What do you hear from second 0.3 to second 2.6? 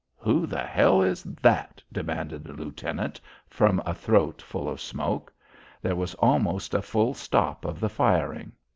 the hell is that?" demanded the